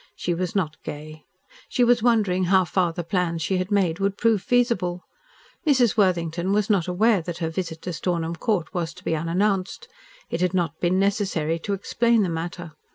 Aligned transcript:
She 0.15 0.33
was 0.33 0.55
not 0.55 0.81
gay. 0.81 1.25
She 1.69 1.83
was 1.83 2.01
wondering 2.01 2.45
how 2.45 2.65
far 2.65 2.91
the 2.91 3.03
plans 3.03 3.43
she 3.43 3.57
had 3.57 3.69
made 3.69 3.99
would 3.99 4.17
prove 4.17 4.41
feasible. 4.41 5.03
Mrs. 5.63 5.95
Worthington 5.95 6.53
was 6.53 6.71
not 6.71 6.87
aware 6.87 7.21
that 7.21 7.37
her 7.37 7.51
visit 7.51 7.83
to 7.83 7.93
Stornham 7.93 8.35
Court 8.35 8.73
was 8.73 8.95
to 8.95 9.03
be 9.03 9.15
unannounced. 9.15 9.87
It 10.31 10.41
had 10.41 10.55
not 10.55 10.79
been 10.79 10.97
necessary 10.97 11.59
to 11.59 11.73
explain 11.73 12.23
the 12.23 12.29
matter. 12.29 12.71